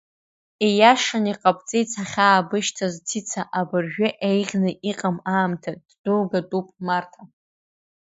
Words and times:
Ииашан 0.67 1.25
иҟабҵеит 1.31 1.87
сахьаабышьҭыз, 1.93 2.93
Цица, 3.07 3.41
абыржәы 3.59 4.07
еиӷьны 4.29 4.71
иҟам 4.91 5.17
аамҭа, 5.35 5.71
ддәылгатәуп 5.87 6.67
Марҭа. 6.85 7.21